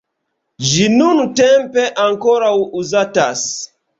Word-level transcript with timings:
Ĝi 0.69 0.85
nuntempe 0.93 1.85
ankoraŭ 2.05 2.53
uzatas. 2.83 3.47